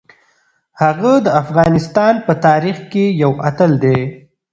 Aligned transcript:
هغه 0.81 1.13
د 1.25 1.27
افغانستان 1.43 2.13
په 2.25 2.33
تاریخ 2.45 2.77
کې 2.91 3.05
یو 3.23 3.31
اتل 3.49 3.71
دی. 3.83 3.97